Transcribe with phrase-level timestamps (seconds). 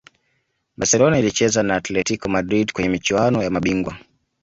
[0.77, 3.97] Barcelona ilicheza na Atletico Madrid kwenye michuano ya mabingwa